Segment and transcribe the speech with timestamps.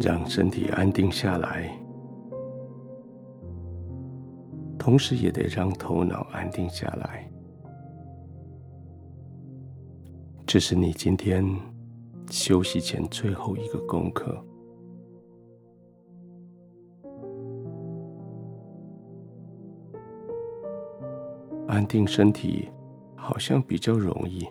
[0.00, 1.70] 让身体安定下来，
[4.78, 7.30] 同时也得让头脑安定下来。
[10.46, 11.44] 这是你今天
[12.30, 14.42] 休息前最后一个功课。
[21.68, 22.68] 安定身体
[23.14, 24.48] 好像比较容易。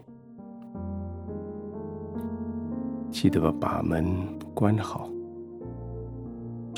[3.11, 4.05] 记得把门
[4.53, 5.09] 关好，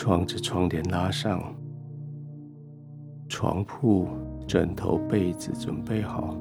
[0.02, 1.40] 窗子窗帘拉上，
[3.30, 4.08] 床铺、
[4.48, 6.36] 枕头、被子准备好，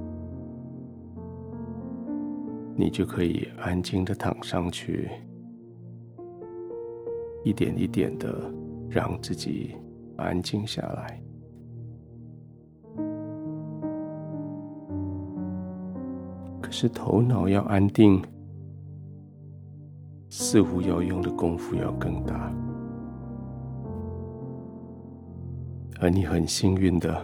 [2.74, 5.10] 你就可以安静的躺上去，
[7.44, 8.50] 一点一点的
[8.88, 9.76] 让自己
[10.16, 11.22] 安静下来。
[16.62, 18.22] 可是头脑要安定。
[20.30, 22.54] 似乎要用的功夫要更大，
[26.00, 27.14] 而你很幸运的，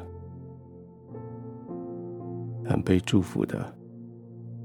[2.65, 3.75] 很被祝福的，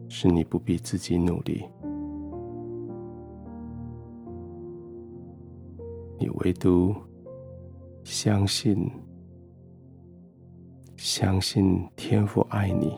[0.09, 1.63] 是你不必自己努力，
[6.19, 6.93] 你唯独
[8.03, 8.91] 相信，
[10.97, 12.93] 相信天父爱你，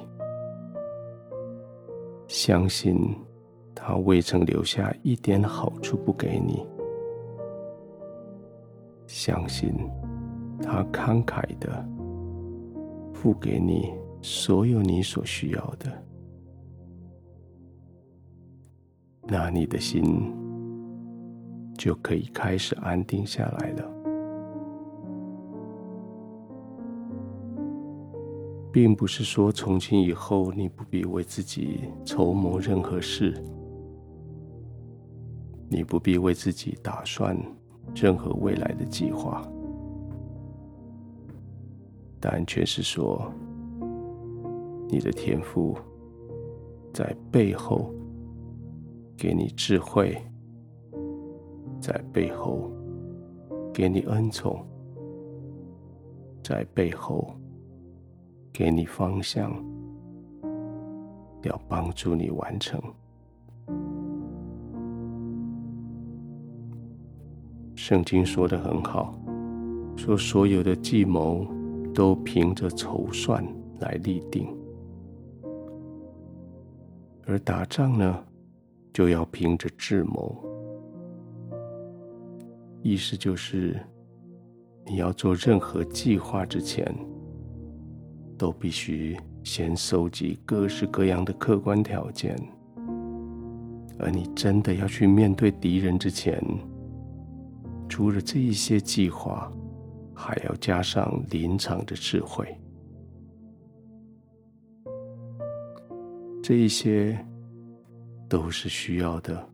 [2.27, 3.15] 相信。
[3.75, 6.65] 他未曾留下一点好处不给你，
[9.07, 9.73] 相信
[10.63, 11.85] 他慷慨的
[13.13, 15.91] 付给你所有你所需要的，
[19.27, 20.33] 那你的心
[21.77, 23.91] 就可以开始安定下来了，
[28.71, 33.33] 并不是说从今以后你不必为自己筹谋任何事。
[35.69, 37.35] 你不必为自己打算
[37.95, 39.41] 任何未来的计划，
[42.23, 43.29] 答案却是说，
[44.87, 45.77] 你的天赋
[46.93, 47.93] 在背后
[49.17, 50.17] 给你智慧，
[51.81, 52.71] 在背后
[53.73, 54.65] 给你恩宠，
[56.41, 57.29] 在背后
[58.53, 59.51] 给你方向，
[61.41, 62.81] 要帮助你完成。
[67.75, 69.13] 圣经说的很好，
[69.97, 71.45] 说所有的计谋
[71.93, 73.45] 都凭着筹算
[73.79, 74.47] 来立定，
[77.27, 78.23] 而打仗呢，
[78.91, 80.43] 就要凭着智谋。
[82.81, 83.79] 意思就是，
[84.85, 86.93] 你要做任何计划之前，
[88.37, 92.35] 都必须先收集各式各样的客观条件，
[93.99, 96.43] 而你真的要去面对敌人之前。
[97.87, 99.51] 除了这一些计划，
[100.13, 102.47] 还要加上临场的智慧。
[106.41, 107.17] 这一些
[108.27, 109.49] 都是需要的，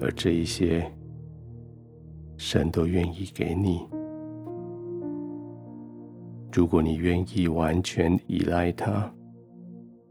[0.00, 0.90] 而这一些
[2.36, 3.88] 神都愿意给你。
[6.52, 9.10] 如果你愿意完全依赖他，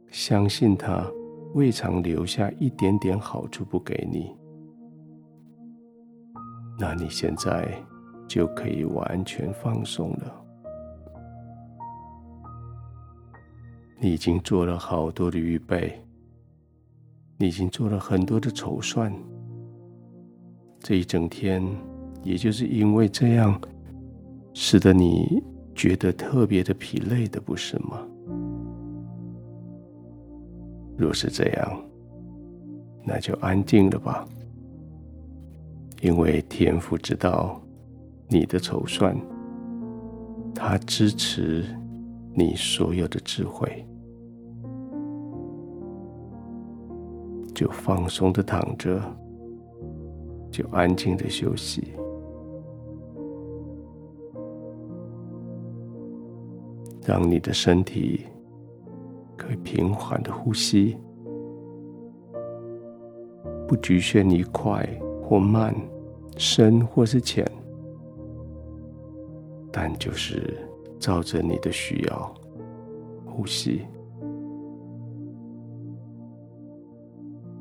[0.10, 1.06] 相信他
[1.54, 4.36] 未尝留下一点点好处不给你。
[6.80, 7.68] 那你现在
[8.28, 10.46] 就可以完全放松了。
[14.00, 16.00] 你已经做了好多的预备，
[17.38, 19.12] 你已经做了很多的筹算。
[20.80, 21.64] 这一整天，
[22.24, 23.60] 也就是因为这样，
[24.54, 28.06] 使得你觉得特别的疲累的，不是吗？
[30.96, 31.82] 若是这样，
[33.04, 34.28] 那就安静了吧。
[36.02, 37.60] 因为天父知道
[38.28, 39.16] 你的筹算，
[40.54, 41.64] 他支持
[42.34, 43.86] 你所有的智慧，
[47.56, 49.02] 就放松的躺着，
[50.52, 51.94] 就安静的休息，
[57.06, 58.26] 让你的身体
[59.36, 60.98] 可以平缓的呼吸，
[63.68, 64.88] 不局限于快。
[65.30, 65.76] 或慢，
[66.38, 67.46] 深或是浅，
[69.80, 70.58] 但就是
[71.00, 72.36] 照着你的需要
[73.28, 73.86] 呼吸，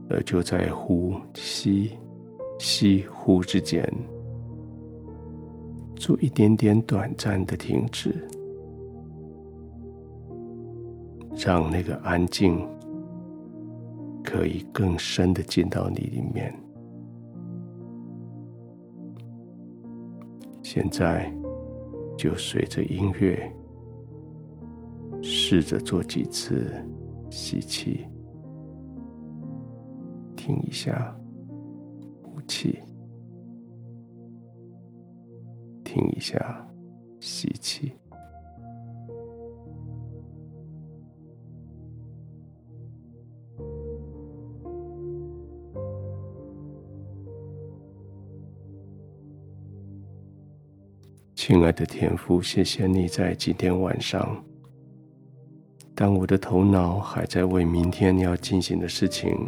[0.08, 1.92] 而就在呼吸、
[2.58, 3.86] 吸呼之间，
[5.94, 8.26] 做一点点短暂的停止，
[11.36, 12.66] 让那个安静
[14.24, 16.50] 可以更深的进到你里面。
[20.62, 21.30] 现在
[22.16, 23.52] 就随着音乐，
[25.22, 26.72] 试着做几次
[27.30, 28.06] 吸气，
[30.34, 31.14] 听一下，
[32.22, 32.80] 呼气，
[35.84, 36.66] 听一下，
[37.20, 37.92] 吸气。
[51.46, 54.44] 亲爱的天父，谢谢你在今天晚上，
[55.94, 59.46] 当我的头脑还在为明天要进行的事情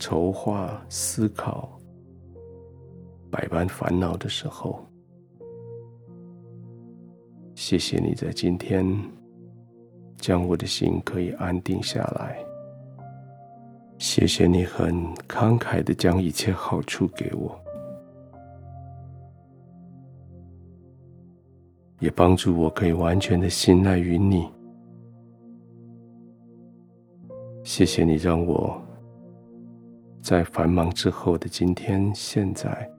[0.00, 1.78] 筹划、思考、
[3.30, 4.84] 百般烦恼的时候，
[7.54, 8.84] 谢谢你在今天
[10.16, 12.36] 将我的心可以安定下来。
[13.98, 14.92] 谢谢你很
[15.28, 17.56] 慷慨的将一切好处给我。
[22.00, 24.48] 也帮助我可以完全的信赖于你。
[27.64, 28.80] 谢谢你让我
[30.22, 32.90] 在繁忙之后的今天、现在，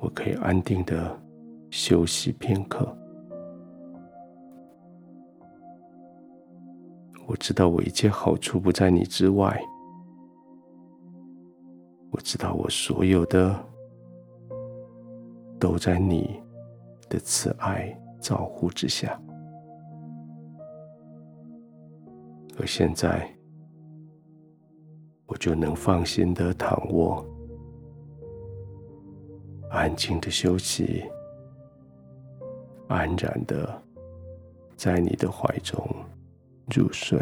[0.00, 1.16] 我可以安定的
[1.70, 2.96] 休息片刻。
[7.26, 9.60] 我知道我一切好处不在你之外，
[12.10, 13.54] 我知道我所有的
[15.60, 16.40] 都在你
[17.08, 19.20] 的慈爱照护之下，
[22.58, 23.28] 而现在，
[25.26, 27.24] 我就能放心的躺卧，
[29.70, 31.04] 安静的休息，
[32.88, 33.82] 安然的
[34.76, 35.82] 在你的怀中
[36.74, 37.18] 入睡。